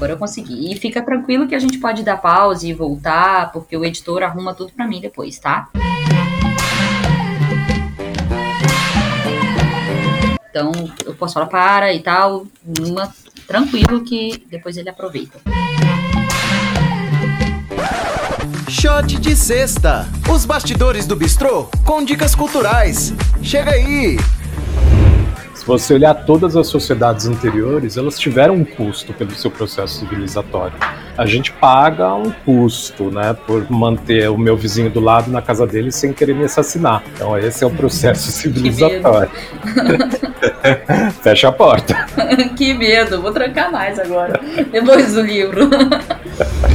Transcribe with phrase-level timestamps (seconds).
[0.00, 0.72] agora eu consegui.
[0.72, 4.54] E fica tranquilo que a gente pode dar pause e voltar, porque o editor arruma
[4.54, 5.68] tudo pra mim depois, tá?
[10.48, 10.72] Então
[11.04, 13.12] eu posso falar para e tal, numa,
[13.46, 15.38] tranquilo que depois ele aproveita.
[18.68, 20.08] Shot de sexta.
[20.32, 23.12] Os bastidores do bistrô com dicas culturais.
[23.42, 24.16] Chega aí!
[25.60, 30.74] Se você olhar todas as sociedades anteriores, elas tiveram um custo pelo seu processo civilizatório.
[31.18, 35.66] A gente paga um custo, né, por manter o meu vizinho do lado na casa
[35.66, 37.04] dele sem querer me assassinar.
[37.14, 39.30] Então esse é o processo civilizatório.
[41.20, 42.06] Fecha a porta.
[42.56, 44.40] que medo, vou trancar mais agora,
[44.72, 45.68] depois do livro.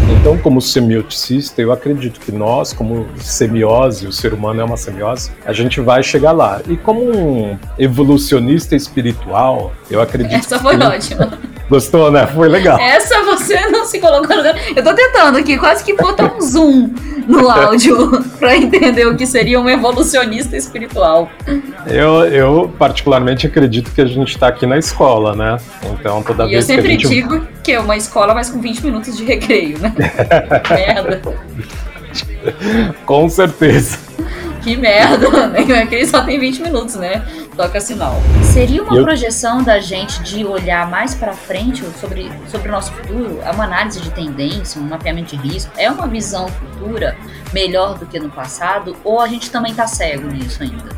[0.45, 5.51] Como semioticista, eu acredito que nós, como semiose, o ser humano é uma semiose, a
[5.51, 6.61] gente vai chegar lá.
[6.69, 10.83] E como um evolucionista espiritual, eu acredito Essa foi que...
[10.83, 11.39] ótima.
[11.67, 12.27] Gostou, né?
[12.27, 12.77] Foi legal.
[12.77, 14.55] Essa você não se colocou no lugar.
[14.75, 16.93] Eu tô tentando aqui, quase que botar um zoom
[17.27, 21.29] no áudio pra entender o que seria um evolucionista espiritual.
[21.87, 25.57] Eu, eu particularmente acredito que a gente tá aqui na escola, né?
[25.91, 27.07] Então toda E eu vez que a sempre gente.
[27.07, 29.93] digo que é uma escola, mas com 20 minutos de recreio, né?
[30.69, 31.21] merda.
[33.05, 33.97] Com certeza.
[34.61, 35.63] Que merda, né?
[36.05, 37.23] Só tem 20 minutos, né?
[37.55, 38.15] Toca sinal.
[38.43, 42.91] Seria uma Eu- projeção da gente de olhar mais pra frente sobre, sobre o nosso
[42.91, 43.39] futuro?
[43.45, 45.71] É uma análise de tendência, um mapeamento de risco?
[45.77, 47.15] É uma visão futura
[47.53, 48.97] melhor do que no passado?
[49.05, 50.83] Ou a gente também tá cego nisso ainda?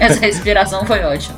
[0.00, 1.36] Essa respiração foi ótima.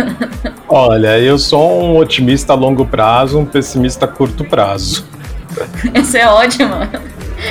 [0.68, 5.06] Olha, eu sou um otimista a longo prazo, um pessimista a curto prazo.
[5.94, 6.90] Essa é ótima.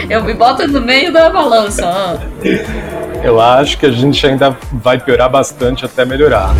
[0.09, 2.19] Eu me boto no meio da balança.
[3.23, 6.53] Eu acho que a gente ainda vai piorar bastante até melhorar.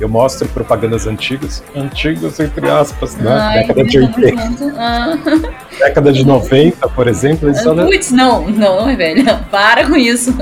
[0.00, 3.30] Eu mostro propagandas antigas, antigas entre aspas, né?
[3.32, 4.74] Ai, década de tamo 80, junto.
[4.76, 5.18] Ah.
[5.78, 7.48] década de 90, por exemplo.
[7.48, 9.44] eles falam- Putz, não, não, não é velha.
[9.50, 10.34] Para com isso.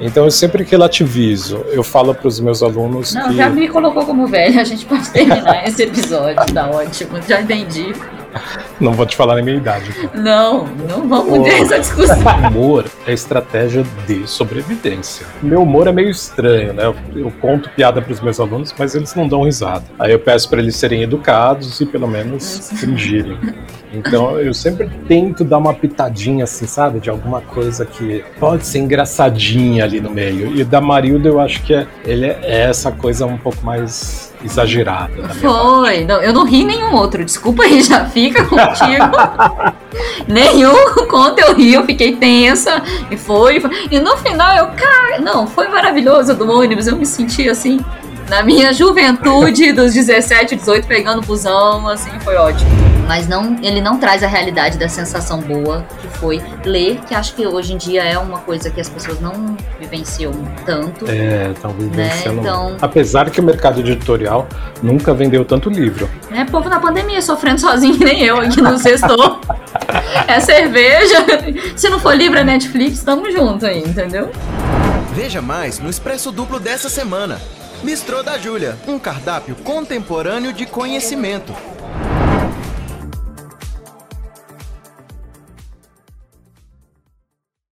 [0.00, 1.64] Então eu sempre relativizo.
[1.70, 4.60] Eu falo para os meus alunos Não, que já me colocou como velha.
[4.60, 6.44] A gente pode terminar esse episódio.
[6.52, 7.18] Tá ótimo.
[7.26, 7.94] Já entendi.
[8.80, 9.90] Não vou te falar na minha idade.
[10.14, 12.18] Não, não vamos ter essa discussão.
[12.50, 15.26] Humor é estratégia de sobrevivência.
[15.42, 16.84] Meu humor é meio estranho, né?
[16.84, 19.84] Eu, eu conto piada para os meus alunos, mas eles não dão risada.
[19.98, 23.38] Aí eu peço para eles serem educados e pelo menos fingirem.
[23.94, 27.00] Então eu sempre tento dar uma pitadinha assim, sabe?
[27.00, 30.54] De alguma coisa que pode ser engraçadinha ali no meio.
[30.56, 35.28] E da Marilda eu acho que é, ele é essa coisa um pouco mais exagerada.
[35.40, 36.04] Foi.
[36.04, 37.24] Não, eu não ri nenhum outro.
[37.24, 39.10] Desculpa aí, já fica contigo.
[40.28, 40.74] nenhum
[41.08, 42.82] conto eu ri, eu fiquei tensa.
[43.10, 43.60] E foi.
[43.60, 43.70] foi.
[43.90, 46.86] E no final eu, cara, não, foi maravilhoso do ônibus.
[46.86, 47.80] Eu me senti assim.
[48.28, 52.70] Na minha juventude, dos 17, 18, pegando busão, assim, foi ótimo.
[53.06, 57.34] Mas não, ele não traz a realidade da sensação boa que foi ler, que acho
[57.34, 60.32] que hoje em dia é uma coisa que as pessoas não vivenciam
[60.64, 61.04] tanto.
[61.06, 62.40] É, talvez Né, vencendo.
[62.40, 64.48] então- Apesar que o mercado editorial
[64.82, 66.08] nunca vendeu tanto livro.
[66.34, 69.38] É povo na pandemia, sofrendo sozinho, que nem eu aqui no sexto.
[70.26, 71.26] é cerveja.
[71.76, 74.30] Se não for livre, é Netflix, tamo junto aí, entendeu?
[75.14, 77.38] Veja mais no Expresso Duplo dessa semana.
[77.84, 81.54] Bistrô da Júlia, um cardápio contemporâneo de conhecimento.